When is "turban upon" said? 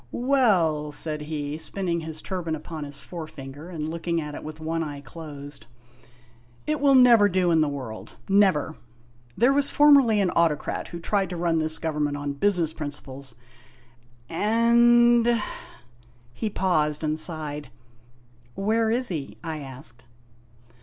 2.23-2.85